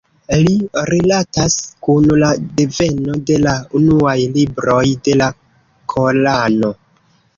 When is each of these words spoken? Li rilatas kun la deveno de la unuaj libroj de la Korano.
Li 0.45 0.53
rilatas 0.91 1.57
kun 1.87 2.07
la 2.23 2.31
deveno 2.61 3.19
de 3.27 3.37
la 3.43 3.53
unuaj 3.81 4.17
libroj 4.39 4.83
de 5.09 5.15
la 5.23 5.29
Korano. 5.95 6.73